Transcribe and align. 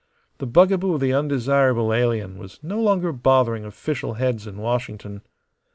The 0.39 0.47
bugaboo 0.47 0.95
of 0.95 0.99
the 0.99 1.13
undesirable 1.13 1.93
alien 1.93 2.39
was 2.39 2.57
no 2.63 2.81
longer 2.81 3.11
bothering 3.11 3.65
official 3.65 4.15
heads 4.15 4.47
in 4.47 4.57
Washington. 4.57 5.21